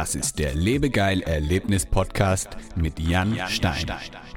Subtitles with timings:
[0.00, 3.84] Das ist der Lebegeil Erlebnis Podcast mit Jan Stein.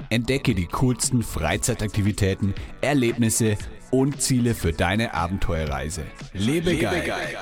[0.09, 3.55] Entdecke die coolsten Freizeitaktivitäten, Erlebnisse
[3.89, 6.03] und Ziele für deine Abenteuerreise.
[6.33, 6.95] Lebegeil.
[6.95, 7.37] Lebegeil.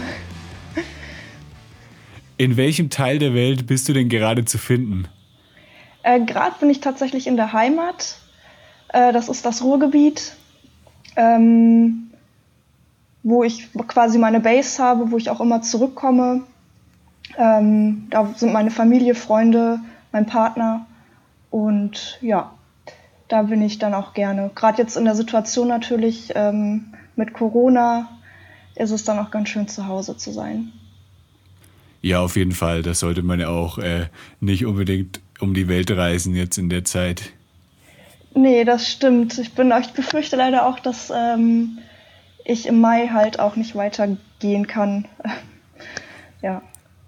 [2.38, 5.06] In welchem Teil der Welt bist du denn gerade zu finden?
[6.02, 8.16] Äh, gerade bin ich tatsächlich in der Heimat.
[8.88, 10.36] Äh, das ist das Ruhrgebiet.
[11.16, 12.10] Ähm,
[13.22, 16.44] wo ich quasi meine Base habe, wo ich auch immer zurückkomme.
[17.36, 19.80] Ähm, da sind meine Familie, Freunde,
[20.12, 20.86] mein Partner
[21.50, 22.52] und ja,
[23.28, 24.50] da bin ich dann auch gerne.
[24.54, 28.08] Gerade jetzt in der Situation natürlich ähm, mit Corona
[28.76, 30.72] ist es dann auch ganz schön zu Hause zu sein.
[32.02, 32.82] Ja, auf jeden Fall.
[32.82, 34.08] Das sollte man ja auch äh,
[34.40, 37.32] nicht unbedingt um die Welt reisen jetzt in der Zeit.
[38.34, 39.38] Nee, das stimmt.
[39.38, 41.78] Ich bin, ich befürchte leider auch, dass ähm,
[42.44, 45.06] ich im Mai halt auch nicht weitergehen kann.
[46.42, 46.62] ja.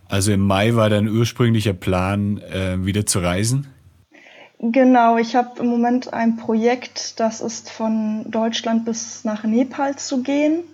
[0.09, 3.66] Also im Mai war dein ursprünglicher Plan, äh, wieder zu reisen?
[4.59, 10.22] Genau, ich habe im Moment ein Projekt, das ist von Deutschland bis nach Nepal zu
[10.22, 10.65] gehen.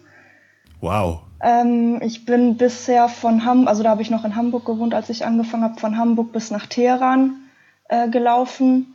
[0.80, 1.22] Wow.
[1.42, 5.10] Ähm, ich bin bisher von Hamburg, also da habe ich noch in Hamburg gewohnt, als
[5.10, 7.40] ich angefangen habe, von Hamburg bis nach Teheran
[7.88, 8.94] äh, gelaufen.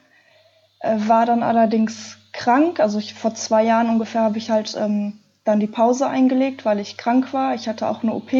[0.80, 5.20] Äh, war dann allerdings krank, also ich, vor zwei Jahren ungefähr habe ich halt ähm,
[5.44, 7.56] dann die Pause eingelegt, weil ich krank war.
[7.56, 8.31] Ich hatte auch eine OP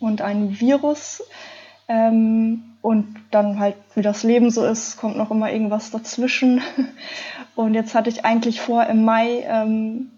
[0.00, 1.22] und ein Virus.
[1.88, 6.62] Ähm, und dann halt, wie das Leben so ist, kommt noch immer irgendwas dazwischen.
[7.56, 10.10] Und jetzt hatte ich eigentlich vor, im Mai ähm,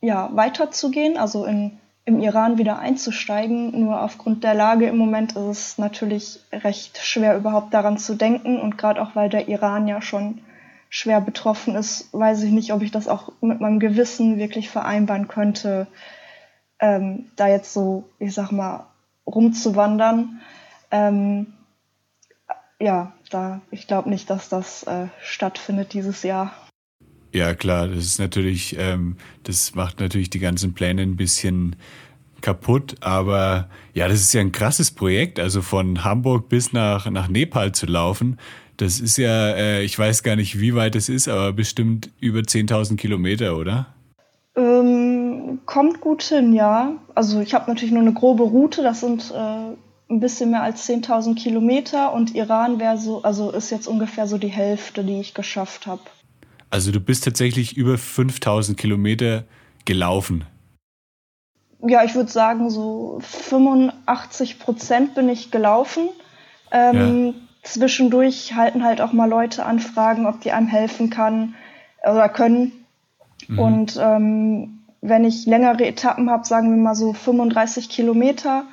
[0.00, 3.78] ja, weiterzugehen, also in, im Iran wieder einzusteigen.
[3.78, 8.60] Nur aufgrund der Lage im Moment ist es natürlich recht schwer, überhaupt daran zu denken.
[8.60, 10.40] Und gerade auch, weil der Iran ja schon
[10.88, 15.28] schwer betroffen ist, weiß ich nicht, ob ich das auch mit meinem Gewissen wirklich vereinbaren
[15.28, 15.86] könnte,
[16.80, 18.86] ähm, da jetzt so, ich sag mal,
[19.26, 20.40] rumzuwandern.
[20.90, 21.46] Ähm,
[22.80, 26.52] ja, da, ich glaube nicht, dass das äh, stattfindet dieses Jahr.
[27.32, 31.76] Ja, klar, das ist natürlich, ähm, das macht natürlich die ganzen Pläne ein bisschen
[32.40, 37.28] kaputt, aber ja, das ist ja ein krasses Projekt, also von Hamburg bis nach, nach
[37.28, 38.38] Nepal zu laufen.
[38.76, 42.40] Das ist ja, äh, ich weiß gar nicht, wie weit es ist, aber bestimmt über
[42.40, 43.88] 10.000 Kilometer, oder?
[44.54, 46.92] Ähm, kommt gut hin, ja.
[47.14, 49.74] Also ich habe natürlich nur eine grobe Route, das sind äh,
[50.10, 54.38] ein bisschen mehr als 10.000 Kilometer und Iran wäre so, also ist jetzt ungefähr so
[54.38, 56.02] die Hälfte, die ich geschafft habe.
[56.70, 59.44] Also du bist tatsächlich über 5.000 Kilometer
[59.84, 60.44] gelaufen.
[61.86, 66.08] Ja, ich würde sagen, so 85 Prozent bin ich gelaufen.
[66.72, 67.34] Ähm, ja
[67.68, 71.54] zwischendurch halten halt auch mal Leute Anfragen, ob die einem helfen kann
[72.02, 72.72] oder können.
[73.46, 73.58] Mhm.
[73.58, 78.64] Und ähm, wenn ich längere Etappen habe, sagen wir mal so 35 Kilometer,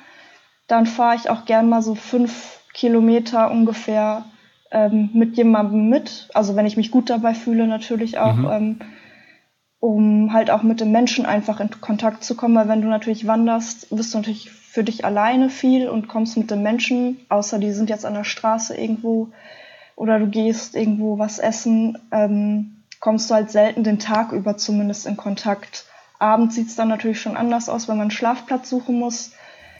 [0.66, 4.24] dann fahre ich auch gern mal so fünf Kilometer ungefähr
[4.70, 6.28] ähm, mit jemandem mit.
[6.34, 8.50] Also wenn ich mich gut dabei fühle, natürlich auch, mhm.
[8.50, 8.78] ähm,
[9.78, 12.56] um halt auch mit dem Menschen einfach in Kontakt zu kommen.
[12.56, 16.50] Weil wenn du natürlich wanderst, wirst du natürlich für dich alleine viel und kommst mit
[16.50, 19.28] den Menschen, außer die sind jetzt an der Straße irgendwo
[19.94, 25.06] oder du gehst irgendwo was essen, ähm, kommst du halt selten den Tag über zumindest
[25.06, 25.86] in Kontakt.
[26.18, 29.32] Abends sieht es dann natürlich schon anders aus, wenn man einen Schlafplatz suchen muss.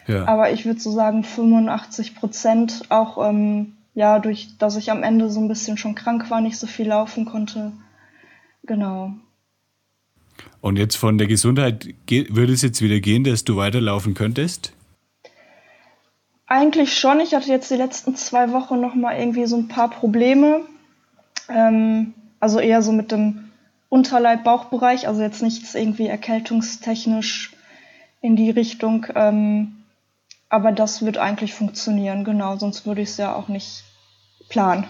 [0.07, 0.27] Ja.
[0.27, 5.31] Aber ich würde so sagen 85 Prozent, auch ähm, ja, durch, dass ich am Ende
[5.31, 7.73] so ein bisschen schon krank war, nicht so viel laufen konnte.
[8.65, 9.13] Genau.
[10.61, 14.73] Und jetzt von der Gesundheit, würde es jetzt wieder gehen, dass du weiterlaufen könntest?
[16.47, 17.21] Eigentlich schon.
[17.21, 20.61] Ich hatte jetzt die letzten zwei Wochen noch mal irgendwie so ein paar Probleme.
[21.49, 23.51] Ähm, also eher so mit dem
[23.89, 27.53] Unterleib-Bauchbereich, also jetzt nichts irgendwie erkältungstechnisch
[28.21, 29.07] in die Richtung.
[29.15, 29.76] Ähm,
[30.57, 32.57] aber das wird eigentlich funktionieren, genau.
[32.57, 33.85] Sonst würde ich es ja auch nicht
[34.49, 34.87] planen.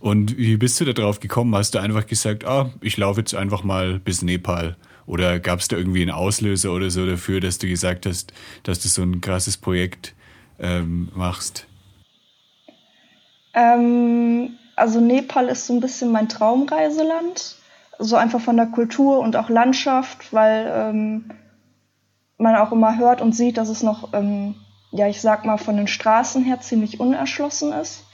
[0.00, 1.54] Und wie bist du da drauf gekommen?
[1.54, 4.76] Hast du einfach gesagt, ah, ich laufe jetzt einfach mal bis Nepal?
[5.06, 8.80] Oder gab es da irgendwie einen Auslöser oder so dafür, dass du gesagt hast, dass
[8.80, 10.14] du so ein krasses Projekt
[10.58, 11.66] ähm, machst?
[13.54, 17.56] Ähm, also Nepal ist so ein bisschen mein Traumreiseland.
[17.98, 21.30] So einfach von der Kultur und auch Landschaft, weil ähm,
[22.44, 24.54] man auch immer hört und sieht, dass es noch, ähm,
[24.92, 28.04] ja, ich sag mal, von den Straßen her ziemlich unerschlossen ist.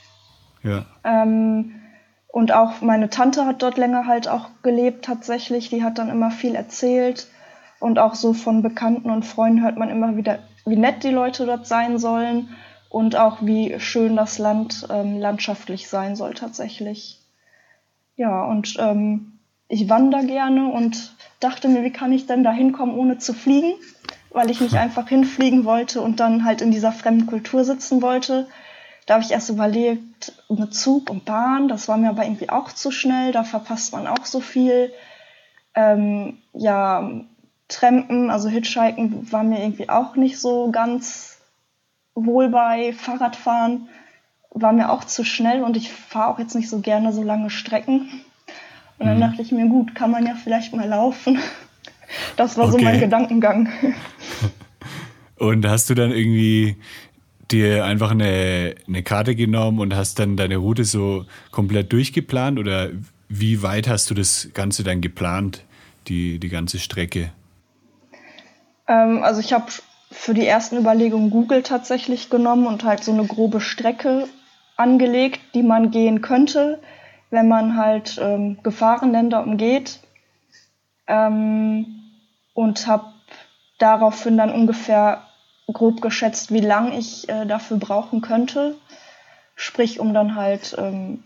[0.63, 0.85] Ja.
[1.03, 1.75] Ähm,
[2.27, 5.69] und auch meine Tante hat dort länger halt auch gelebt tatsächlich.
[5.69, 7.27] Die hat dann immer viel erzählt.
[7.79, 11.45] Und auch so von Bekannten und Freunden hört man immer wieder, wie nett die Leute
[11.45, 12.49] dort sein sollen
[12.89, 17.19] und auch wie schön das Land ähm, landschaftlich sein soll tatsächlich.
[18.17, 22.95] Ja, und ähm, ich wandere gerne und dachte mir, wie kann ich denn da hinkommen,
[22.95, 23.73] ohne zu fliegen?
[24.31, 28.47] Weil ich nicht einfach hinfliegen wollte und dann halt in dieser fremden Kultur sitzen wollte.
[29.05, 32.71] Da habe ich erst überlegt, mit Zug und Bahn, das war mir aber irgendwie auch
[32.71, 34.93] zu schnell, da verpasst man auch so viel.
[35.73, 37.09] Ähm, ja,
[37.67, 41.39] Trampen, also Hitchhiken, war mir irgendwie auch nicht so ganz
[42.13, 43.87] wohl bei Fahrradfahren
[44.53, 47.49] war mir auch zu schnell und ich fahre auch jetzt nicht so gerne so lange
[47.49, 48.21] Strecken.
[48.99, 49.21] Und dann mhm.
[49.21, 51.39] dachte ich mir, gut, kann man ja vielleicht mal laufen.
[52.41, 52.79] Das war okay.
[52.79, 53.69] so mein Gedankengang.
[55.37, 56.75] Und hast du dann irgendwie
[57.51, 62.89] dir einfach eine, eine Karte genommen und hast dann deine Route so komplett durchgeplant oder
[63.27, 65.65] wie weit hast du das Ganze dann geplant,
[66.07, 67.31] die, die ganze Strecke?
[68.87, 69.65] Ähm, also ich habe
[70.11, 74.27] für die ersten Überlegungen Google tatsächlich genommen und halt so eine grobe Strecke
[74.77, 76.79] angelegt, die man gehen könnte,
[77.29, 79.99] wenn man halt ähm, Gefahrenländer umgeht.
[81.07, 81.97] Ähm,
[82.53, 83.05] und habe
[83.79, 85.23] daraufhin dann ungefähr
[85.71, 88.75] grob geschätzt, wie lang ich äh, dafür brauchen könnte.
[89.55, 91.23] Sprich, um dann halt ähm,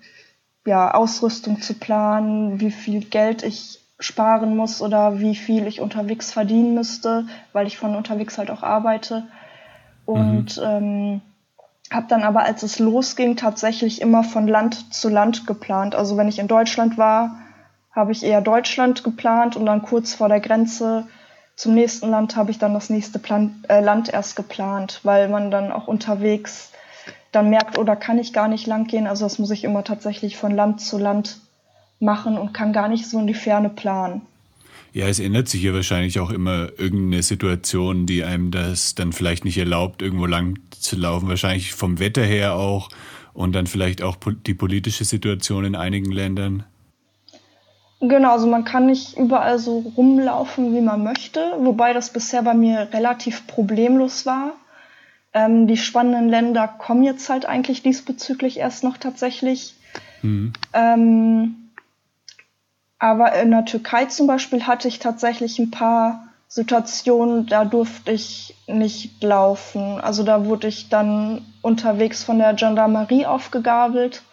[0.65, 6.31] ja, Ausrüstung zu planen, wie viel Geld ich sparen muss oder wie viel ich unterwegs
[6.31, 9.27] verdienen müsste, weil ich von unterwegs halt auch arbeite.
[10.05, 10.63] Und mhm.
[10.63, 11.21] ähm,
[11.91, 15.95] habe dann aber, als es losging, tatsächlich immer von Land zu Land geplant.
[15.95, 17.39] Also wenn ich in Deutschland war,
[17.95, 21.07] habe ich eher Deutschland geplant und dann kurz vor der Grenze
[21.55, 25.51] zum nächsten Land habe ich dann das nächste Plan äh, Land erst geplant, weil man
[25.51, 26.71] dann auch unterwegs
[27.31, 29.07] dann merkt, oder kann ich gar nicht lang gehen.
[29.07, 31.39] Also das muss ich immer tatsächlich von Land zu Land
[31.99, 34.21] machen und kann gar nicht so in die Ferne planen.
[34.93, 39.43] Ja, es ändert sich ja wahrscheinlich auch immer irgendeine Situation, die einem das dann vielleicht
[39.43, 41.27] nicht erlaubt, irgendwo lang zu laufen.
[41.27, 42.89] Wahrscheinlich vom Wetter her auch
[43.33, 46.63] und dann vielleicht auch die politische Situation in einigen Ländern.
[48.01, 52.53] Genau, also man kann nicht überall so rumlaufen, wie man möchte, wobei das bisher bei
[52.53, 54.51] mir relativ problemlos war.
[55.33, 59.75] Ähm, die spannenden Länder kommen jetzt halt eigentlich diesbezüglich erst noch tatsächlich.
[60.21, 60.53] Mhm.
[60.73, 61.71] Ähm,
[62.99, 68.55] aber in der Türkei zum Beispiel hatte ich tatsächlich ein paar Situationen, da durfte ich
[68.67, 69.99] nicht laufen.
[69.99, 74.23] Also da wurde ich dann unterwegs von der Gendarmerie aufgegabelt,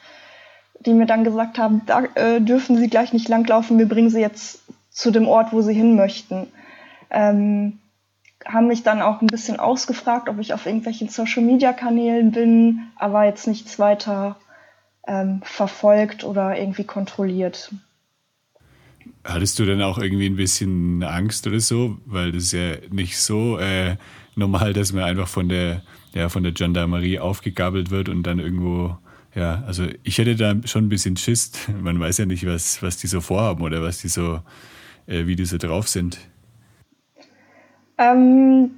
[0.84, 4.20] die mir dann gesagt haben, da äh, dürfen Sie gleich nicht langlaufen, wir bringen Sie
[4.20, 4.60] jetzt
[4.90, 6.48] zu dem Ort, wo Sie hin möchten.
[7.10, 7.78] Ähm,
[8.44, 13.46] haben mich dann auch ein bisschen ausgefragt, ob ich auf irgendwelchen Social-Media-Kanälen bin, aber jetzt
[13.46, 14.36] nichts weiter
[15.06, 17.72] ähm, verfolgt oder irgendwie kontrolliert.
[19.24, 21.98] Hattest du denn auch irgendwie ein bisschen Angst oder so?
[22.06, 23.96] Weil das ist ja nicht so äh,
[24.34, 25.82] normal, dass man einfach von der,
[26.14, 28.96] ja, von der Gendarmerie aufgegabelt wird und dann irgendwo,
[29.34, 31.52] ja, also ich hätte da schon ein bisschen Schiss.
[31.80, 34.40] Man weiß ja nicht, was, was die so vorhaben oder was die so,
[35.06, 36.18] äh, wie die so drauf sind.
[37.98, 38.72] Ähm,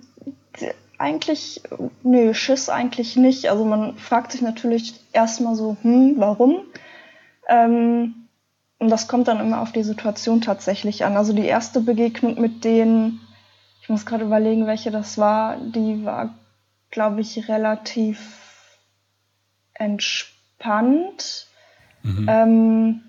[0.99, 1.63] eigentlich,
[2.03, 3.51] nö, Schiss eigentlich nicht.
[3.51, 6.63] Also man fragt sich natürlich erstmal so, hm, warum?
[7.49, 8.15] Ähm,
[8.79, 11.17] und das kommt dann immer auf die Situation tatsächlich an.
[11.17, 13.21] Also die erste Begegnung mit denen,
[13.81, 16.35] ich muss gerade überlegen, welche das war, die war,
[16.91, 18.79] glaube ich, relativ
[19.75, 20.34] entspannt.
[22.03, 22.27] Mhm.
[22.29, 23.03] Ähm,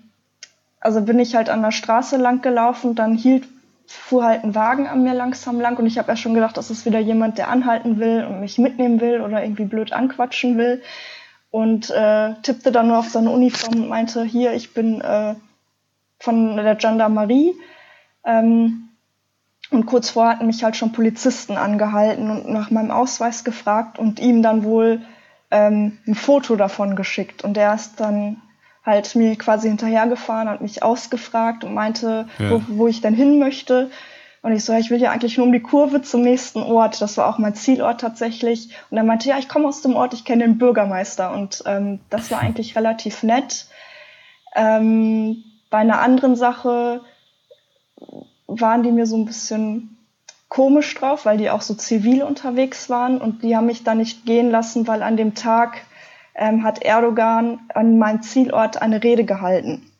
[0.80, 3.48] also bin ich halt an der Straße lang gelaufen, dann hielt,
[3.86, 6.70] fuhr halt ein Wagen an mir langsam lang und ich habe ja schon gedacht, das
[6.70, 10.82] ist wieder jemand, der anhalten will und mich mitnehmen will oder irgendwie blöd anquatschen will.
[11.50, 15.36] Und äh, tippte dann nur auf seine Uniform und meinte, hier, ich bin äh,
[16.18, 17.54] von der Gendarmerie.
[18.24, 18.88] Ähm,
[19.70, 24.20] und kurz vorher hatten mich halt schon Polizisten angehalten und nach meinem Ausweis gefragt und
[24.20, 25.00] ihm dann wohl
[25.50, 27.44] ähm, ein Foto davon geschickt.
[27.44, 28.42] Und der ist dann
[28.84, 32.50] halt mir quasi hinterhergefahren, hat mich ausgefragt und meinte, ja.
[32.50, 33.90] wo, wo ich denn hin möchte.
[34.42, 37.00] Und ich so, ja, ich will ja eigentlich nur um die Kurve zum nächsten Ort.
[37.00, 38.70] Das war auch mein Zielort tatsächlich.
[38.90, 41.32] Und er meinte, ja, ich komme aus dem Ort, ich kenne den Bürgermeister.
[41.32, 43.66] Und ähm, das war eigentlich relativ nett.
[44.54, 47.00] Ähm, bei einer anderen Sache
[48.46, 49.95] waren die mir so ein bisschen
[50.48, 54.24] komisch drauf, weil die auch so zivil unterwegs waren und die haben mich da nicht
[54.26, 55.82] gehen lassen, weil an dem Tag
[56.34, 59.90] ähm, hat Erdogan an meinem Zielort eine Rede gehalten.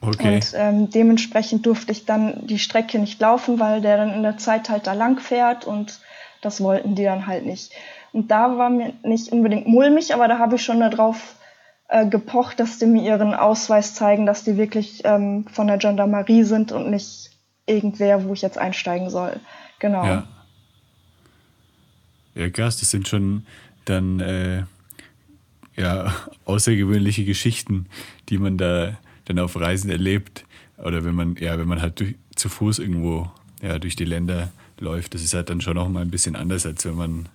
[0.00, 0.34] Okay.
[0.34, 4.36] Und ähm, dementsprechend durfte ich dann die Strecke nicht laufen, weil der dann in der
[4.36, 6.00] Zeit halt da lang fährt und
[6.40, 7.72] das wollten die dann halt nicht.
[8.12, 11.36] Und da war mir nicht unbedingt mulmig, aber da habe ich schon darauf
[11.88, 16.42] äh, gepocht, dass die mir ihren Ausweis zeigen, dass die wirklich ähm, von der Gendarmerie
[16.42, 17.30] sind und nicht
[17.66, 19.40] irgendwer, wo ich jetzt einsteigen soll.
[19.82, 20.04] Genau.
[20.04, 20.28] Ja,
[22.36, 23.44] ja krass, das sind schon
[23.84, 24.62] dann äh,
[25.76, 27.86] ja, außergewöhnliche Geschichten,
[28.28, 30.44] die man da dann auf Reisen erlebt.
[30.78, 33.28] Oder wenn man, ja, wenn man halt durch, zu Fuß irgendwo
[33.60, 36.64] ja, durch die Länder läuft, das ist halt dann schon auch mal ein bisschen anders,
[36.64, 37.28] als wenn man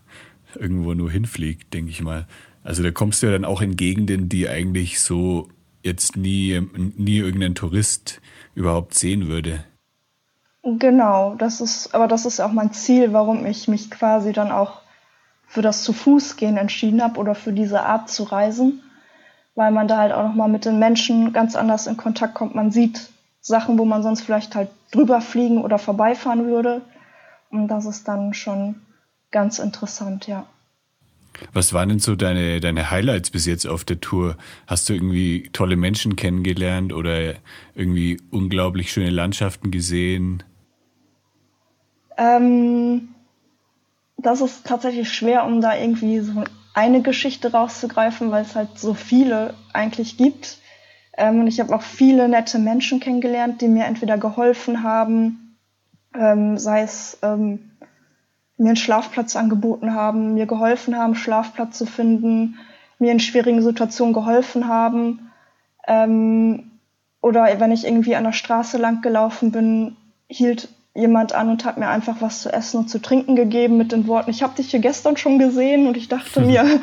[0.56, 2.28] irgendwo nur hinfliegt, denke ich mal.
[2.64, 5.50] Also da kommst du ja dann auch in Gegenden, die eigentlich so
[5.84, 6.62] jetzt nie,
[6.96, 8.22] nie irgendein Tourist
[8.56, 9.66] überhaupt sehen würde.
[10.70, 14.82] Genau, das ist, aber das ist auch mein Ziel, warum ich mich quasi dann auch
[15.48, 18.84] für das zu Fuß gehen entschieden habe oder für diese Art zu reisen,
[19.56, 22.54] weil man da halt auch nochmal mit den Menschen ganz anders in Kontakt kommt.
[22.54, 23.10] Man sieht
[23.40, 26.82] Sachen, wo man sonst vielleicht halt drüber fliegen oder vorbeifahren würde.
[27.50, 28.82] Und das ist dann schon
[29.32, 30.48] ganz interessant, ja.
[31.54, 34.36] Was waren denn so deine, deine Highlights bis jetzt auf der Tour?
[34.66, 37.36] Hast du irgendwie tolle Menschen kennengelernt oder
[37.74, 40.44] irgendwie unglaublich schöne Landschaften gesehen?
[42.18, 43.10] Ähm,
[44.18, 46.44] das ist tatsächlich schwer, um da irgendwie so
[46.74, 50.58] eine Geschichte rauszugreifen, weil es halt so viele eigentlich gibt.
[51.18, 55.58] Ähm, und ich habe auch viele nette Menschen kennengelernt, die mir entweder geholfen haben,
[56.16, 57.72] ähm, sei es ähm,
[58.58, 62.58] mir einen Schlafplatz angeboten haben, mir geholfen haben, Schlafplatz zu finden,
[63.00, 65.32] mir in schwierigen Situationen geholfen haben.
[65.88, 66.72] Ähm,
[67.22, 69.96] oder wenn ich irgendwie an der Straße lang gelaufen bin,
[70.28, 73.92] hielt jemand an und hat mir einfach was zu essen und zu trinken gegeben mit
[73.92, 76.82] den Worten, ich habe dich hier gestern schon gesehen und ich dachte mir,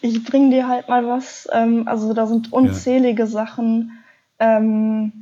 [0.00, 1.48] ich bring dir halt mal was.
[1.52, 3.28] Ähm, also da sind unzählige ja.
[3.28, 3.92] Sachen,
[4.40, 5.12] ähm,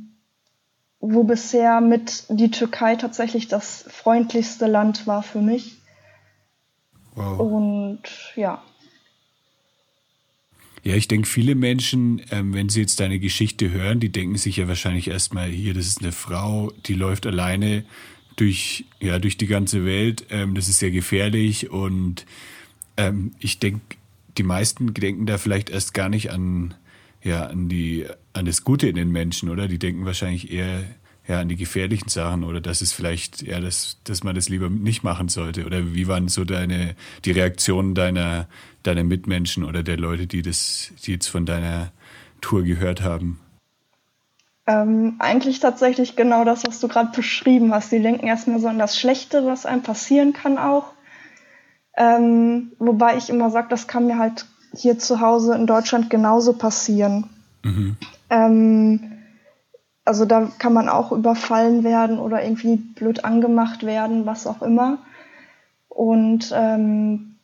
[0.99, 5.77] wo bisher mit die Türkei tatsächlich das freundlichste Land war für mich.
[7.13, 7.39] Wow.
[7.39, 8.01] Und
[8.35, 8.63] ja.
[10.83, 14.57] Ja, ich denke, viele Menschen, ähm, wenn sie jetzt deine Geschichte hören, die denken sich
[14.57, 17.85] ja wahrscheinlich erstmal, hier, das ist eine Frau, die läuft alleine
[18.41, 20.25] durch, ja, durch die ganze Welt.
[20.31, 22.25] Ähm, das ist sehr gefährlich und
[22.97, 23.81] ähm, ich denke,
[24.35, 26.73] die meisten denken da vielleicht erst gar nicht an,
[27.21, 29.67] ja, an, die, an das Gute in den Menschen, oder?
[29.67, 30.83] Die denken wahrscheinlich eher
[31.27, 34.71] ja, an die gefährlichen Sachen oder dass es vielleicht, ja, dass, dass man das lieber
[34.71, 35.67] nicht machen sollte.
[35.67, 38.47] Oder wie waren so deine, die Reaktionen deiner,
[38.81, 41.91] deiner Mitmenschen oder der Leute, die das, die jetzt von deiner
[42.41, 43.39] Tour gehört haben?
[44.71, 47.91] Ähm, eigentlich tatsächlich genau das, was du gerade beschrieben hast.
[47.91, 50.93] Die denken erstmal so an das Schlechte, was einem passieren kann auch.
[51.97, 56.53] Ähm, wobei ich immer sage, das kann mir halt hier zu Hause in Deutschland genauso
[56.53, 57.29] passieren.
[57.63, 57.97] Mhm.
[58.29, 59.11] Ähm,
[60.05, 64.99] also da kann man auch überfallen werden oder irgendwie blöd angemacht werden, was auch immer.
[65.89, 67.35] Und ähm,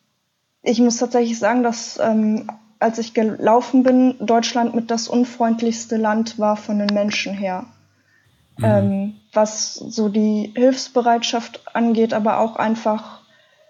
[0.63, 6.39] ich muss tatsächlich sagen, dass ähm, als ich gelaufen bin, Deutschland mit das unfreundlichste Land
[6.39, 7.65] war von den Menschen her.
[8.57, 8.65] Mhm.
[8.65, 13.22] Ähm, was so die Hilfsbereitschaft angeht, aber auch einfach,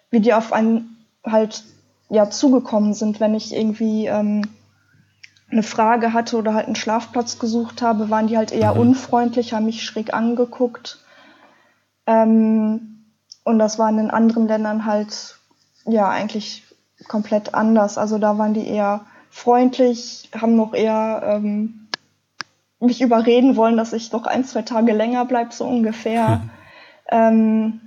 [0.10, 1.64] wie die auf einen halt
[2.10, 4.44] ja zugekommen sind, wenn ich irgendwie ähm,
[5.50, 8.82] eine Frage hatte oder halt einen Schlafplatz gesucht habe, waren die halt eher mhm.
[8.82, 11.00] unfreundlich, haben mich schräg angeguckt.
[12.06, 13.06] Ähm,
[13.44, 15.40] und das war in den anderen Ländern halt
[15.86, 16.67] ja eigentlich
[17.08, 17.98] komplett anders.
[17.98, 21.88] Also da waren die eher freundlich, haben noch eher ähm,
[22.80, 26.42] mich überreden wollen, dass ich noch ein, zwei Tage länger bleibe, so ungefähr.
[27.10, 27.82] ähm,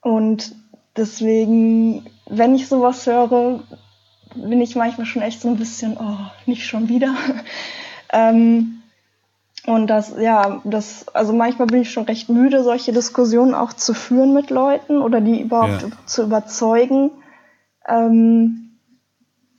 [0.00, 0.54] und
[0.96, 3.60] deswegen, wenn ich sowas höre,
[4.34, 7.14] bin ich manchmal schon echt so ein bisschen, oh, nicht schon wieder.
[8.12, 8.82] ähm,
[9.66, 13.92] und das, ja, das, also manchmal bin ich schon recht müde, solche Diskussionen auch zu
[13.92, 15.88] führen mit Leuten oder die überhaupt ja.
[16.06, 17.10] zu überzeugen
[17.90, 18.78] ähm,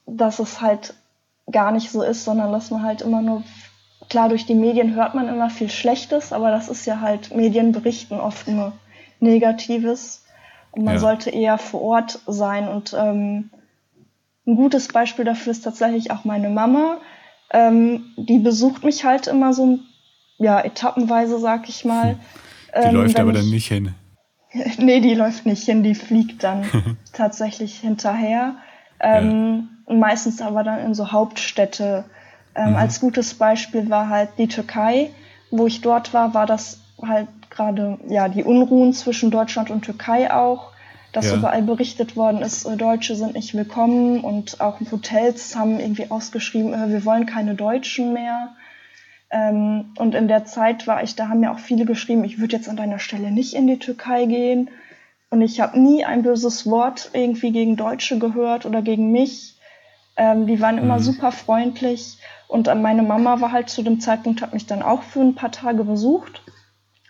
[0.06, 0.94] dass es halt
[1.52, 3.44] gar nicht so ist, sondern dass man halt immer nur
[4.12, 7.72] klar, durch die Medien hört man immer viel Schlechtes, aber das ist ja halt, Medien
[7.72, 8.74] berichten oft nur
[9.22, 10.26] Negatives.
[10.72, 11.00] Und man ja.
[11.00, 12.68] sollte eher vor Ort sein.
[12.68, 13.50] Und ähm,
[14.46, 16.98] ein gutes Beispiel dafür ist tatsächlich auch meine Mama.
[17.52, 19.80] Ähm, die besucht mich halt immer so,
[20.38, 22.18] ja, etappenweise, sag ich mal.
[22.76, 23.94] Die ähm, läuft aber ich, dann nicht hin.
[24.78, 26.66] nee, die läuft nicht hin, die fliegt dann
[27.14, 28.56] tatsächlich hinterher.
[29.00, 29.96] Ähm, ja.
[29.96, 32.06] Meistens aber dann in so Hauptstädte.
[32.56, 32.76] Ähm, mhm.
[32.76, 35.12] Als gutes Beispiel war halt die Türkei.
[35.50, 40.34] Wo ich dort war, war das halt gerade ja die Unruhen zwischen Deutschland und Türkei
[40.34, 40.72] auch,
[41.12, 41.36] dass ja.
[41.36, 46.74] überall berichtet worden ist, äh, Deutsche sind nicht willkommen und auch Hotels haben irgendwie ausgeschrieben,
[46.74, 48.50] äh, wir wollen keine Deutschen mehr.
[49.32, 52.56] Ähm, und in der Zeit war ich, da haben mir auch viele geschrieben, ich würde
[52.56, 54.70] jetzt an deiner Stelle nicht in die Türkei gehen.
[55.30, 59.58] Und ich habe nie ein böses Wort irgendwie gegen Deutsche gehört oder gegen mich.
[60.18, 61.04] Ähm, die waren immer mhm.
[61.04, 62.18] super freundlich.
[62.50, 65.54] Und meine Mama war halt zu dem Zeitpunkt, hat mich dann auch für ein paar
[65.54, 66.44] Tage besucht,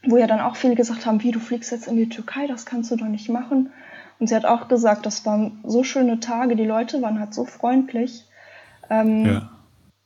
[0.05, 2.67] wo ja dann auch viele gesagt haben, wie du fliegst jetzt in die Türkei, das
[2.67, 3.71] kannst du doch nicht machen.
[4.19, 7.45] Und sie hat auch gesagt, das waren so schöne Tage, die Leute waren halt so
[7.45, 8.27] freundlich,
[8.91, 9.49] ähm, ja.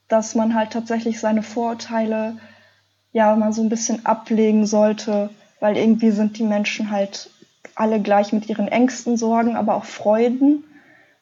[0.07, 2.37] Dass man halt tatsächlich seine Vorurteile
[3.11, 7.29] ja mal so ein bisschen ablegen sollte, weil irgendwie sind die Menschen halt
[7.75, 10.63] alle gleich mit ihren Ängsten, Sorgen, aber auch Freuden.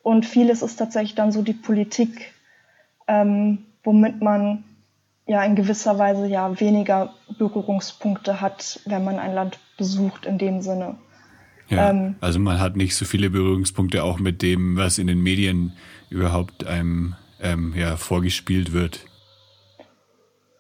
[0.02, 2.34] Und vieles ist tatsächlich dann so die Politik,
[3.08, 4.64] ähm, womit man
[5.26, 10.62] ja in gewisser Weise ja weniger Berührungspunkte hat, wenn man ein Land besucht in dem
[10.62, 10.98] Sinne.
[11.70, 15.22] Ja, ähm, also man hat nicht so viele Berührungspunkte auch mit dem, was in den
[15.22, 15.74] Medien
[16.10, 19.06] überhaupt einem ähm, ja, vorgespielt wird.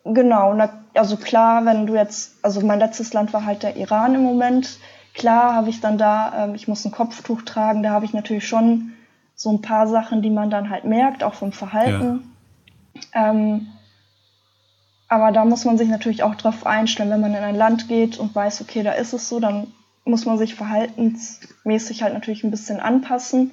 [0.06, 0.58] Genau,
[0.94, 4.78] also klar, wenn du jetzt, also mein letztes Land war halt der Iran im Moment.
[5.14, 8.48] Klar habe ich dann da, ähm, ich muss ein Kopftuch tragen, da habe ich natürlich
[8.48, 8.94] schon
[9.36, 12.34] so ein paar Sachen, die man dann halt merkt, auch vom Verhalten.
[13.14, 13.30] Ja.
[13.30, 13.68] Ähm,
[15.08, 18.18] aber da muss man sich natürlich auch drauf einstellen, wenn man in ein Land geht
[18.18, 19.68] und weiß, okay, da ist es so, dann
[20.06, 23.52] muss man sich verhaltensmäßig halt natürlich ein bisschen anpassen,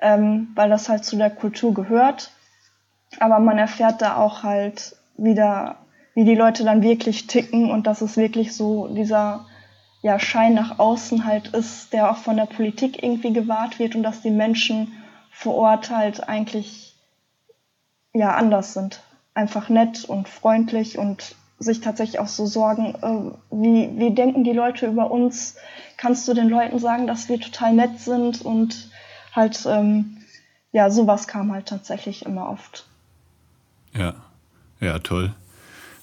[0.00, 2.30] ähm, weil das halt zu der Kultur gehört.
[3.18, 5.76] Aber man erfährt da auch halt wieder,
[6.14, 9.46] wie die Leute dann wirklich ticken und dass es wirklich so dieser
[10.02, 14.02] ja, Schein nach außen halt ist, der auch von der Politik irgendwie gewahrt wird und
[14.02, 14.92] dass die Menschen
[15.30, 16.96] vor Ort halt eigentlich
[18.12, 19.02] ja anders sind
[19.34, 24.52] einfach nett und freundlich und sich tatsächlich auch so sorgen, äh, wie, wie denken die
[24.52, 25.56] Leute über uns?
[25.96, 28.42] Kannst du den Leuten sagen, dass wir total nett sind?
[28.42, 28.90] Und
[29.32, 30.18] halt, ähm,
[30.72, 32.88] ja, sowas kam halt tatsächlich immer oft.
[33.94, 34.14] Ja,
[34.80, 35.34] ja, toll.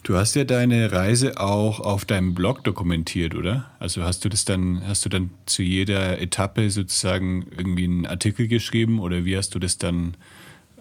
[0.04, 3.66] Du hast ja deine Reise auch auf deinem Blog dokumentiert, oder?
[3.80, 8.48] Also hast du das dann, hast du dann zu jeder Etappe sozusagen irgendwie einen Artikel
[8.48, 10.16] geschrieben oder wie hast du das dann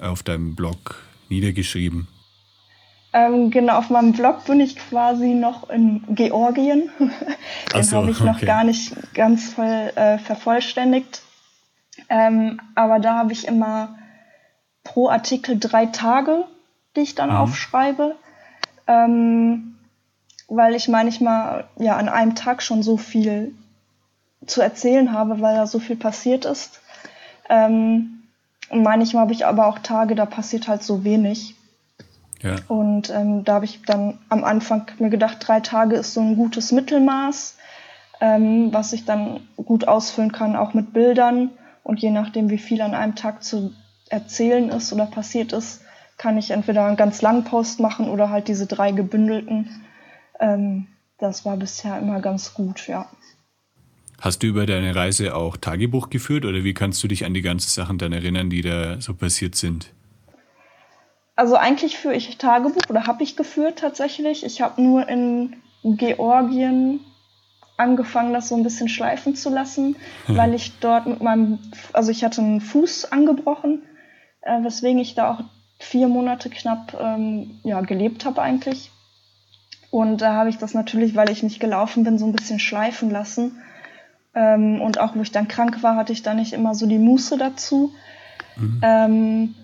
[0.00, 2.06] auf deinem Blog niedergeschrieben?
[3.12, 6.90] Ähm, genau, auf meinem Blog bin ich quasi noch in Georgien.
[7.74, 8.46] Den so, habe ich noch okay.
[8.46, 11.22] gar nicht ganz voll äh, vervollständigt.
[12.08, 13.98] Ähm, aber da habe ich immer
[14.84, 16.44] pro Artikel drei Tage,
[16.96, 17.36] die ich dann mhm.
[17.36, 18.16] aufschreibe.
[18.86, 19.78] Ähm,
[20.48, 23.54] weil ich manchmal ja an einem Tag schon so viel
[24.46, 26.80] zu erzählen habe, weil da so viel passiert ist.
[27.50, 28.22] Ähm,
[28.70, 31.54] und manchmal habe ich aber auch Tage, da passiert halt so wenig.
[32.42, 32.56] Ja.
[32.68, 36.36] Und ähm, da habe ich dann am Anfang mir gedacht, drei Tage ist so ein
[36.36, 37.56] gutes Mittelmaß,
[38.20, 41.50] ähm, was ich dann gut ausfüllen kann, auch mit Bildern.
[41.82, 43.72] Und je nachdem, wie viel an einem Tag zu
[44.08, 45.82] erzählen ist oder passiert ist,
[46.18, 49.70] kann ich entweder einen ganz langen Post machen oder halt diese drei gebündelten.
[50.40, 53.08] Ähm, das war bisher immer ganz gut, ja.
[54.20, 57.42] Hast du über deine Reise auch Tagebuch geführt oder wie kannst du dich an die
[57.42, 59.92] ganzen Sachen dann erinnern, die da so passiert sind?
[61.36, 64.44] Also eigentlich führe ich Tagebuch oder habe ich geführt tatsächlich.
[64.44, 65.54] Ich habe nur in
[65.84, 66.98] Georgien
[67.76, 69.94] angefangen, das so ein bisschen schleifen zu lassen,
[70.26, 70.36] hm.
[70.36, 71.60] weil ich dort mit meinem,
[71.92, 73.82] also ich hatte einen Fuß angebrochen,
[74.40, 75.44] äh, weswegen ich da auch
[75.78, 78.90] vier Monate knapp ähm, ja, gelebt habe eigentlich.
[79.90, 83.10] Und da habe ich das natürlich, weil ich nicht gelaufen bin, so ein bisschen schleifen
[83.10, 83.62] lassen.
[84.34, 86.98] Ähm, und auch wo ich dann krank war, hatte ich da nicht immer so die
[86.98, 87.92] Muße dazu.
[88.56, 88.80] Mhm.
[88.82, 89.54] Ähm,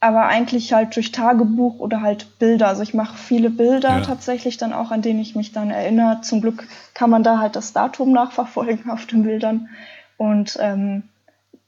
[0.00, 2.68] aber eigentlich halt durch Tagebuch oder halt Bilder.
[2.68, 4.00] Also ich mache viele Bilder ja.
[4.00, 6.22] tatsächlich dann auch, an denen ich mich dann erinnere.
[6.22, 9.68] Zum Glück kann man da halt das Datum nachverfolgen auf den Bildern
[10.16, 11.02] und ähm,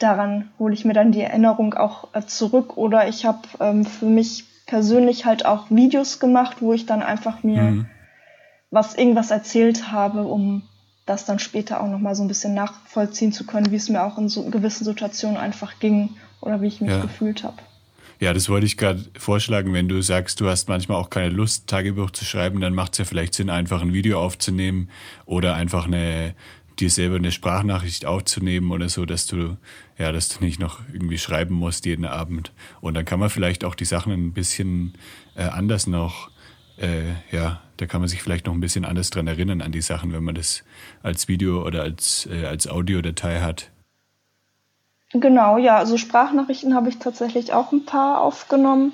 [0.02, 2.76] daran hole ich mir dann die Erinnerung auch äh, zurück.
[2.76, 7.42] Oder ich habe ähm, für mich persönlich halt auch Videos gemacht, wo ich dann einfach
[7.42, 7.86] mir mhm.
[8.70, 10.62] was irgendwas erzählt habe, um
[11.06, 14.18] das dann später auch nochmal so ein bisschen nachvollziehen zu können, wie es mir auch
[14.18, 16.10] in so gewissen Situationen einfach ging
[16.40, 17.00] oder wie ich mich ja.
[17.00, 17.56] gefühlt habe.
[18.20, 19.72] Ja, das wollte ich gerade vorschlagen.
[19.72, 22.98] Wenn du sagst, du hast manchmal auch keine Lust, Tagebuch zu schreiben, dann macht es
[22.98, 24.90] ja vielleicht Sinn, einfach ein Video aufzunehmen
[25.26, 26.36] oder einfach eine
[26.78, 29.56] dir selber eine Sprachnachricht aufzunehmen oder so, dass du
[29.98, 32.52] ja, dass du nicht noch irgendwie schreiben musst jeden Abend.
[32.80, 34.94] Und dann kann man vielleicht auch die Sachen ein bisschen
[35.36, 36.30] äh, anders noch,
[36.78, 39.80] äh, ja, da kann man sich vielleicht noch ein bisschen anders dran erinnern an die
[39.80, 40.64] Sachen, wenn man das
[41.02, 43.70] als Video oder als, äh, als Audiodatei hat.
[45.12, 48.92] Genau, ja, also Sprachnachrichten habe ich tatsächlich auch ein paar aufgenommen.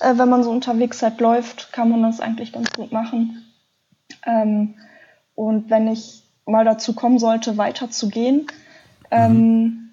[0.00, 3.44] Äh, wenn man so unterwegs halt läuft, kann man das eigentlich ganz gut machen.
[4.26, 4.74] Ähm,
[5.34, 8.46] und wenn ich mal dazu kommen sollte, weiterzugehen,
[9.10, 9.90] ähm,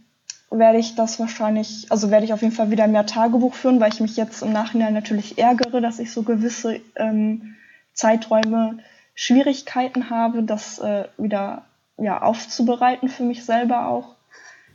[0.51, 3.93] werde ich das wahrscheinlich, also werde ich auf jeden Fall wieder mehr Tagebuch führen, weil
[3.93, 7.55] ich mich jetzt im Nachhinein natürlich ärgere, dass ich so gewisse ähm,
[7.93, 8.79] Zeiträume
[9.13, 11.65] Schwierigkeiten habe, das äh, wieder
[11.97, 14.15] ja, aufzubereiten für mich selber auch.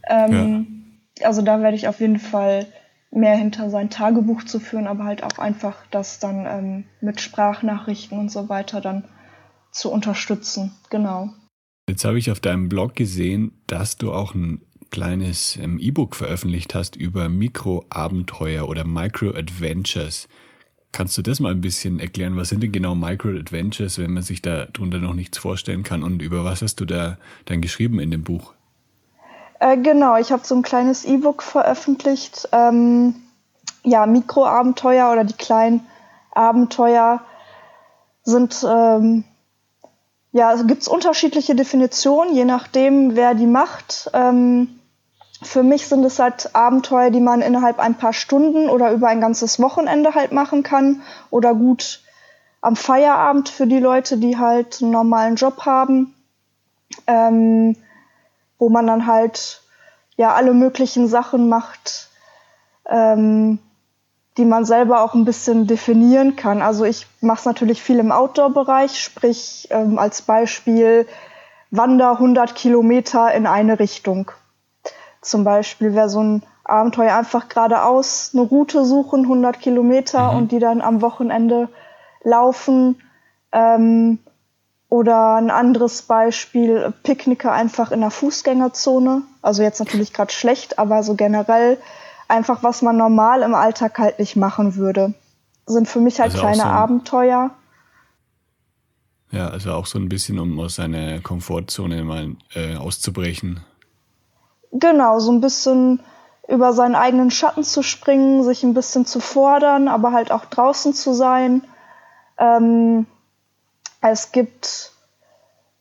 [0.06, 1.26] Ähm, ja.
[1.26, 2.66] Also da werde ich auf jeden Fall
[3.10, 8.18] mehr hinter sein Tagebuch zu führen, aber halt auch einfach das dann ähm, mit Sprachnachrichten
[8.18, 9.04] und so weiter dann
[9.70, 10.72] zu unterstützen.
[10.90, 11.30] Genau.
[11.88, 16.74] Jetzt habe ich auf deinem Blog gesehen, dass du auch ein kleines ähm, E-Book veröffentlicht
[16.74, 20.28] hast über Mikroabenteuer oder Micro-Adventures.
[20.92, 22.36] Kannst du das mal ein bisschen erklären?
[22.36, 26.02] Was sind denn genau Micro-Adventures, wenn man sich darunter noch nichts vorstellen kann?
[26.02, 28.54] Und über was hast du da dann geschrieben in dem Buch?
[29.60, 32.48] Äh, genau, ich habe so ein kleines E-Book veröffentlicht.
[32.52, 33.16] Ähm,
[33.82, 35.80] ja, Mikroabenteuer oder die kleinen
[36.30, 37.20] Abenteuer
[38.22, 39.24] sind ähm,
[40.34, 44.10] ja, also gibt unterschiedliche Definitionen, je nachdem, wer die macht.
[44.14, 44.80] Ähm,
[45.40, 49.20] für mich sind es halt Abenteuer, die man innerhalb ein paar Stunden oder über ein
[49.20, 51.02] ganzes Wochenende halt machen kann.
[51.30, 52.02] Oder gut
[52.60, 56.12] am Feierabend für die Leute, die halt einen normalen Job haben,
[57.06, 57.76] ähm,
[58.58, 59.62] wo man dann halt
[60.16, 62.08] ja alle möglichen Sachen macht,
[62.90, 63.60] ähm,
[64.36, 66.60] die man selber auch ein bisschen definieren kann.
[66.60, 71.06] Also ich mache es natürlich viel im Outdoor-Bereich, sprich ähm, als Beispiel
[71.70, 74.30] Wander 100 Kilometer in eine Richtung.
[75.20, 80.38] Zum Beispiel wäre so ein Abenteuer einfach geradeaus eine Route suchen, 100 Kilometer mhm.
[80.38, 81.68] und die dann am Wochenende
[82.22, 83.00] laufen.
[83.52, 84.18] Ähm,
[84.88, 89.22] oder ein anderes Beispiel, Picknicker einfach in der Fußgängerzone.
[89.42, 91.78] Also jetzt natürlich gerade schlecht, aber so generell
[92.28, 95.14] einfach, was man normal im Alltag halt nicht machen würde.
[95.66, 97.50] Sind für mich halt also kleine so ein, Abenteuer.
[99.30, 103.60] Ja, also auch so ein bisschen, um aus seiner Komfortzone mal äh, auszubrechen.
[104.72, 106.00] Genau, so ein bisschen
[106.48, 110.92] über seinen eigenen Schatten zu springen, sich ein bisschen zu fordern, aber halt auch draußen
[110.92, 111.62] zu sein.
[112.38, 113.06] Ähm,
[114.00, 114.92] es gibt,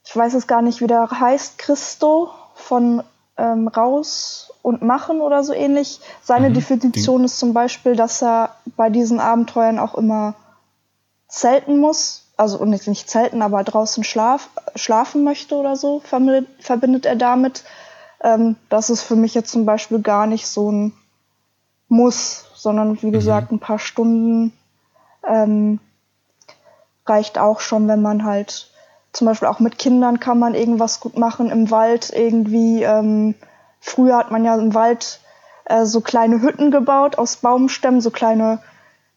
[0.05, 3.03] ich weiß es gar nicht, wie der heißt, Christo von
[3.37, 5.99] ähm, Raus und machen oder so ähnlich.
[6.23, 6.55] Seine mhm.
[6.55, 10.33] Definition ist zum Beispiel, dass er bei diesen Abenteuern auch immer
[11.27, 12.21] zelten muss.
[12.37, 17.63] Also nicht, nicht zelten, aber draußen schlaf, schlafen möchte oder so, verbindet, verbindet er damit.
[18.21, 20.93] Ähm, das ist für mich jetzt zum Beispiel gar nicht so ein
[21.89, 23.11] Muss, sondern wie mhm.
[23.11, 24.53] gesagt, ein paar Stunden
[25.27, 25.79] ähm,
[27.05, 28.71] reicht auch schon, wenn man halt
[29.11, 32.81] zum Beispiel auch mit Kindern kann man irgendwas gut machen im Wald irgendwie.
[32.81, 33.35] Ähm,
[33.85, 35.19] Früher hat man ja im Wald
[35.65, 38.59] äh, so kleine Hütten gebaut aus Baumstämmen, so kleine,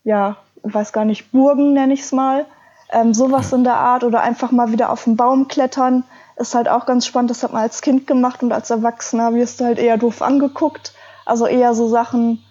[0.02, 2.46] ja, ich weiß gar nicht, Burgen nenne ich es mal.
[2.90, 6.02] Ähm, sowas in der Art oder einfach mal wieder auf den Baum klettern
[6.34, 7.30] ist halt auch ganz spannend.
[7.30, 10.94] Das hat man als Kind gemacht und als Erwachsener wirst du halt eher doof angeguckt.
[11.24, 12.44] Also eher so Sachen,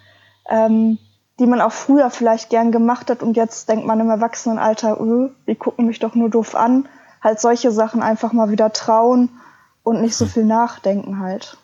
[0.48, 0.96] ähm,
[1.38, 5.28] die man auch früher vielleicht gern gemacht hat und jetzt denkt man im Erwachsenenalter, öh,
[5.46, 6.88] die gucken mich doch nur doof an.
[7.22, 9.38] Halt solche Sachen einfach mal wieder trauen
[9.82, 10.32] und nicht so hm.
[10.32, 11.58] viel nachdenken halt.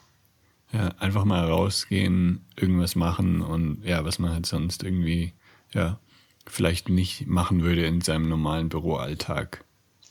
[0.73, 5.35] Ja, einfach mal rausgehen, irgendwas machen und ja, was man halt sonst irgendwie,
[5.73, 5.99] ja,
[6.47, 9.65] vielleicht nicht machen würde in seinem normalen Büroalltag.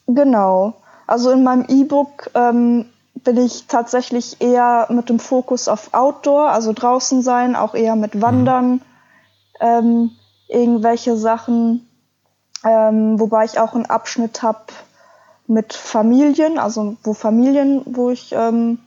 [0.07, 0.81] Genau.
[1.07, 6.73] Also in meinem E-Book ähm, bin ich tatsächlich eher mit dem Fokus auf Outdoor, also
[6.73, 8.81] draußen sein, auch eher mit Wandern, mhm.
[9.59, 10.11] ähm,
[10.47, 11.87] irgendwelche Sachen,
[12.63, 14.65] ähm, wobei ich auch einen Abschnitt habe
[15.47, 18.79] mit Familien, also wo Familien, wo ich ähm,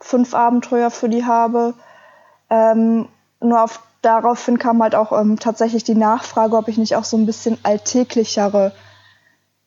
[0.00, 1.74] fünf Abenteuer für die habe.
[2.50, 3.08] Ähm,
[3.40, 7.16] nur auf, daraufhin kam halt auch ähm, tatsächlich die Nachfrage, ob ich nicht auch so
[7.16, 8.72] ein bisschen alltäglichere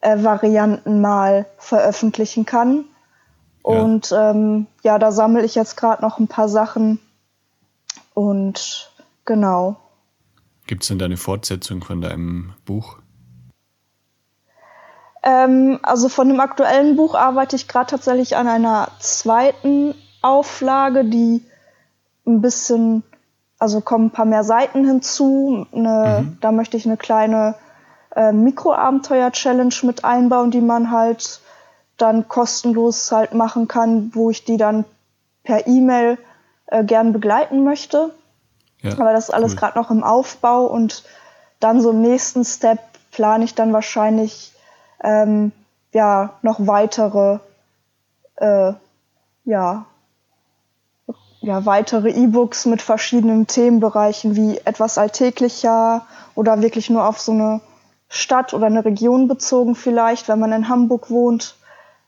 [0.01, 2.85] äh, Varianten mal veröffentlichen kann.
[3.65, 3.81] Ja.
[3.81, 6.99] Und ähm, ja, da sammle ich jetzt gerade noch ein paar Sachen.
[8.13, 8.91] Und
[9.25, 9.77] genau.
[10.67, 12.97] Gibt es denn da eine Fortsetzung von deinem Buch?
[15.23, 21.43] Ähm, also von dem aktuellen Buch arbeite ich gerade tatsächlich an einer zweiten Auflage, die
[22.25, 23.03] ein bisschen
[23.59, 25.67] also kommen ein paar mehr Seiten hinzu.
[25.73, 26.37] Eine, mhm.
[26.39, 27.55] Da möchte ich eine kleine
[28.15, 31.41] äh, Mikroabenteuer-Challenge mit einbauen, die man halt
[31.97, 34.85] dann kostenlos halt machen kann, wo ich die dann
[35.43, 36.17] per E-Mail
[36.67, 38.11] äh, gern begleiten möchte.
[38.81, 39.59] Ja, Aber das ist alles cool.
[39.59, 41.03] gerade noch im Aufbau und
[41.59, 42.79] dann so im nächsten Step
[43.11, 44.53] plane ich dann wahrscheinlich
[45.03, 45.51] ähm,
[45.91, 47.39] ja noch weitere
[48.37, 48.71] äh,
[49.43, 49.85] ja
[51.41, 57.61] ja weitere E-Books mit verschiedenen Themenbereichen wie etwas alltäglicher oder wirklich nur auf so eine
[58.09, 61.55] Stadt oder eine Region bezogen vielleicht, wenn man in Hamburg wohnt,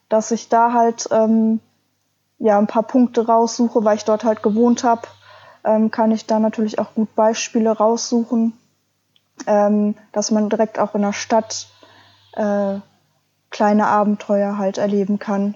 [0.10, 1.60] dass ich da halt ähm,
[2.40, 5.04] ja ein paar Punkte raussuche, weil ich dort halt gewohnt habe,
[5.64, 8.54] ähm, kann ich da natürlich auch gut Beispiele raussuchen,
[9.46, 11.68] ähm, dass man direkt auch in der Stadt
[12.34, 12.80] äh,
[13.52, 15.56] kleine Abenteuer halt erleben kann.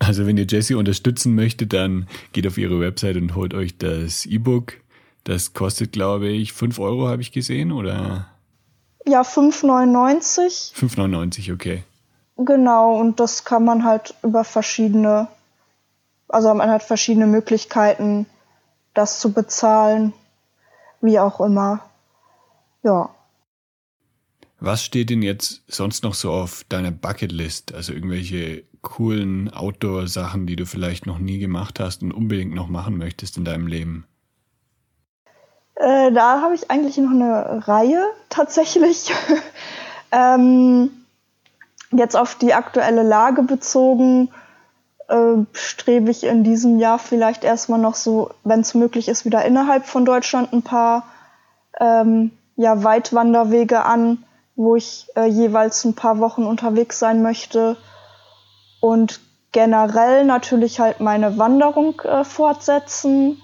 [0.00, 4.26] Also wenn ihr Jessie unterstützen möchtet, dann geht auf ihre Website und holt euch das
[4.26, 4.72] E-Book.
[5.24, 8.26] Das kostet, glaube ich, 5 Euro, habe ich gesehen, oder?
[9.06, 10.74] Ja, 5,99.
[10.74, 11.84] 5,99, okay.
[12.38, 15.28] Genau, und das kann man halt über verschiedene,
[16.28, 18.24] also man hat verschiedene Möglichkeiten,
[18.94, 20.14] das zu bezahlen,
[21.02, 21.84] wie auch immer.
[22.82, 23.10] Ja.
[24.58, 27.74] Was steht denn jetzt sonst noch so auf deiner Bucketlist?
[27.74, 32.96] Also irgendwelche coolen Outdoor-Sachen, die du vielleicht noch nie gemacht hast und unbedingt noch machen
[32.96, 34.06] möchtest in deinem Leben?
[35.74, 39.12] Äh, da habe ich eigentlich noch eine Reihe tatsächlich.
[40.12, 40.90] ähm,
[41.90, 44.30] jetzt auf die aktuelle Lage bezogen,
[45.08, 49.44] äh, strebe ich in diesem Jahr vielleicht erstmal noch so, wenn es möglich ist, wieder
[49.44, 51.04] innerhalb von Deutschland ein paar
[51.80, 54.24] ähm, ja, Weitwanderwege an,
[54.56, 57.76] wo ich äh, jeweils ein paar Wochen unterwegs sein möchte.
[58.80, 59.20] Und
[59.52, 63.40] generell natürlich halt meine Wanderung äh, fortsetzen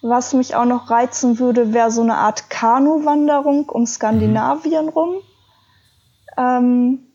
[0.00, 4.90] was mich auch noch reizen würde, wäre so eine Art Kanu-Wanderung um Skandinavien mhm.
[4.90, 5.16] rum.
[6.36, 7.06] Ähm,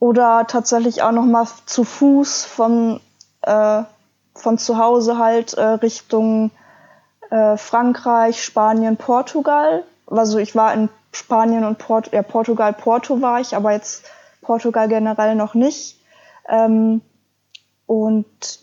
[0.00, 3.00] oder tatsächlich auch noch mal zu Fuß von,
[3.42, 3.82] äh,
[4.34, 6.50] von zu Hause halt äh, Richtung
[7.30, 9.84] äh, Frankreich, Spanien, Portugal.
[10.08, 14.04] Also ich war in Spanien und Port ja, Portugal, Porto war ich, aber jetzt
[14.40, 16.01] Portugal generell noch nicht.
[16.48, 17.00] Ähm,
[17.86, 18.60] und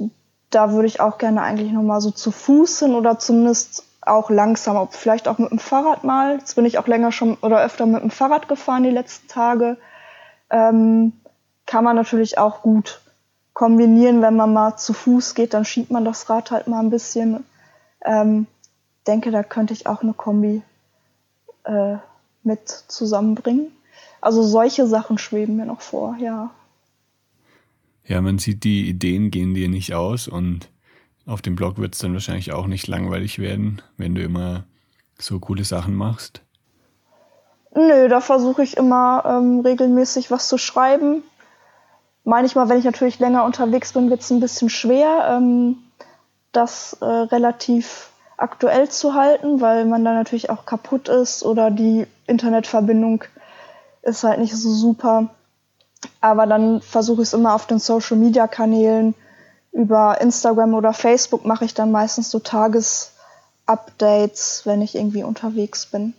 [0.50, 4.30] da würde ich auch gerne eigentlich noch mal so zu Fuß hin oder zumindest auch
[4.30, 6.38] langsam, vielleicht auch mit dem Fahrrad mal.
[6.38, 9.78] Jetzt bin ich auch länger schon oder öfter mit dem Fahrrad gefahren die letzten Tage.
[10.50, 11.14] Ähm,
[11.66, 13.02] kann man natürlich auch gut
[13.54, 16.90] kombinieren, wenn man mal zu Fuß geht, dann schiebt man das Rad halt mal ein
[16.90, 17.44] bisschen.
[18.04, 18.48] Ähm,
[19.06, 20.64] denke, da könnte ich auch eine Kombi
[21.66, 21.98] äh,
[22.44, 23.72] mit zusammenbringen.
[24.22, 26.52] Also solche Sachen schweben mir noch vor, ja.
[28.10, 30.68] Ja, man sieht, die Ideen gehen dir nicht aus und
[31.28, 34.64] auf dem Blog wird es dann wahrscheinlich auch nicht langweilig werden, wenn du immer
[35.20, 36.42] so coole Sachen machst.
[37.76, 41.22] Nö, da versuche ich immer ähm, regelmäßig was zu schreiben.
[42.24, 45.78] Manchmal, wenn ich natürlich länger unterwegs bin, wird es ein bisschen schwer, ähm,
[46.52, 52.08] das äh, relativ aktuell zu halten, weil man dann natürlich auch kaputt ist oder die
[52.26, 53.24] Internetverbindung
[54.02, 55.30] ist halt nicht so super.
[56.22, 59.16] Aber dann versuche ich es immer auf den Social-Media-Kanälen.
[59.72, 66.14] Über Instagram oder Facebook mache ich dann meistens so Tagesupdates, wenn ich irgendwie unterwegs bin.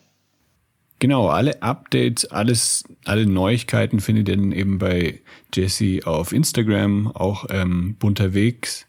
[1.00, 5.20] Genau, alle Updates, alles, alle Neuigkeiten findet ihr dann eben bei
[5.52, 8.86] Jesse auf Instagram, auch ähm, bunterwegs.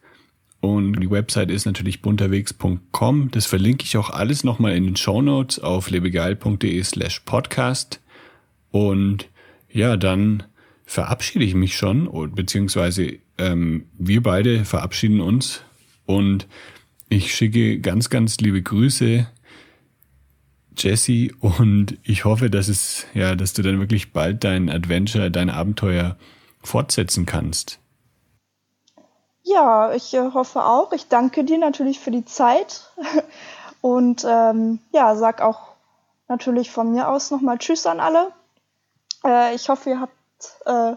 [0.59, 3.31] Und die Website ist natürlich bunterwegs.com.
[3.31, 8.01] Das verlinke ich auch alles nochmal in den Show Notes auf lebegeil.de slash podcast.
[8.71, 9.29] Und
[9.71, 10.43] ja, dann
[10.91, 15.61] verabschiede ich mich schon, beziehungsweise ähm, wir beide verabschieden uns
[16.05, 16.49] und
[17.07, 19.25] ich schicke ganz, ganz liebe Grüße,
[20.75, 25.49] Jesse, und ich hoffe, dass es, ja, dass du dann wirklich bald dein Adventure, dein
[25.49, 26.17] Abenteuer
[26.61, 27.79] fortsetzen kannst.
[29.43, 30.91] Ja, ich äh, hoffe auch.
[30.91, 32.91] Ich danke dir natürlich für die Zeit
[33.81, 35.71] und ähm, ja, sag auch
[36.27, 38.33] natürlich von mir aus nochmal Tschüss an alle.
[39.23, 40.20] Äh, ich hoffe, ihr habt
[40.65, 40.95] äh,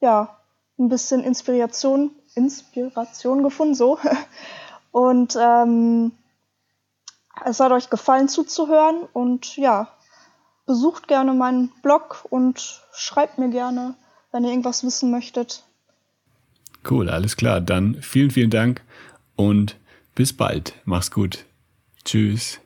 [0.00, 0.36] ja
[0.78, 3.98] ein bisschen Inspiration, Inspiration gefunden, so.
[4.90, 6.12] Und ähm,
[7.44, 9.88] es hat euch gefallen zuzuhören und ja,
[10.64, 13.94] besucht gerne meinen Blog und schreibt mir gerne,
[14.32, 15.64] wenn ihr irgendwas wissen möchtet.
[16.88, 17.60] Cool, alles klar.
[17.60, 18.82] Dann vielen, vielen Dank
[19.36, 19.76] und
[20.14, 20.74] bis bald.
[20.84, 21.44] Mach's gut.
[22.04, 22.60] Tschüss.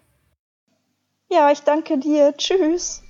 [1.30, 2.36] Ja, ich danke dir.
[2.36, 3.02] Tschüss.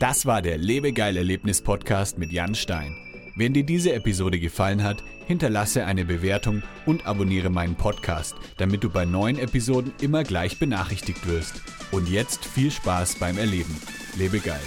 [0.00, 2.96] Das war der Lebegeil Erlebnis Podcast mit Jan Stein.
[3.36, 8.88] Wenn dir diese Episode gefallen hat, hinterlasse eine Bewertung und abonniere meinen Podcast, damit du
[8.88, 11.60] bei neuen Episoden immer gleich benachrichtigt wirst.
[11.92, 13.76] Und jetzt viel Spaß beim Erleben.
[14.16, 14.62] Lebe geil.